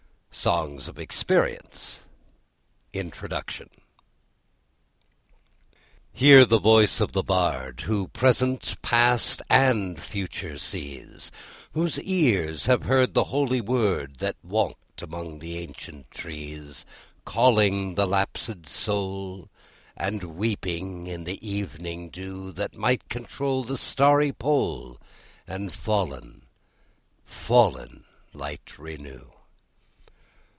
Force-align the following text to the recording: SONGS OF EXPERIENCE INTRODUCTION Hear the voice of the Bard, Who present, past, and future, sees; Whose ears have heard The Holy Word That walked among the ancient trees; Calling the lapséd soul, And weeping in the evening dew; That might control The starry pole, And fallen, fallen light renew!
SONGS 0.33 0.87
OF 0.87 0.97
EXPERIENCE 0.97 2.05
INTRODUCTION 2.93 3.69
Hear 6.13 6.45
the 6.45 6.59
voice 6.59 6.99
of 6.99 7.11
the 7.11 7.21
Bard, 7.21 7.81
Who 7.81 8.07
present, 8.07 8.81
past, 8.81 9.41
and 9.49 10.01
future, 10.01 10.57
sees; 10.57 11.31
Whose 11.73 11.99
ears 12.01 12.65
have 12.65 12.83
heard 12.83 13.13
The 13.13 13.25
Holy 13.25 13.59
Word 13.61 14.17
That 14.17 14.37
walked 14.41 15.01
among 15.03 15.39
the 15.39 15.59
ancient 15.59 16.09
trees; 16.09 16.85
Calling 17.25 17.93
the 17.93 18.07
lapséd 18.07 18.65
soul, 18.67 19.47
And 19.95 20.23
weeping 20.23 21.05
in 21.05 21.25
the 21.25 21.45
evening 21.47 22.09
dew; 22.09 22.51
That 22.53 22.73
might 22.73 23.07
control 23.09 23.63
The 23.63 23.77
starry 23.77 24.31
pole, 24.33 24.97
And 25.45 25.71
fallen, 25.71 26.45
fallen 27.25 28.05
light 28.33 28.79
renew! 28.79 29.27